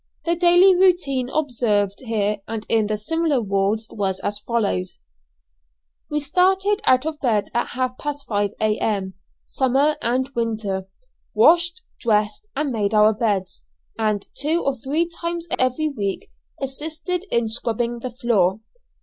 [0.25, 4.97] The daily routine observed here and in the similar wards was as follows:
[6.09, 9.13] We started out of bed at half past five a.m.,
[9.45, 10.87] summer and winter;
[11.35, 13.63] washed, dressed, and made our beds,
[13.99, 18.59] and two or three times every week assisted in scrubbing the floor.